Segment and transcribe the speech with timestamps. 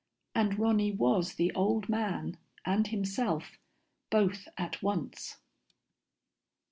[0.33, 3.59] And Ronny was the old man and himself,
[4.09, 5.37] both at once.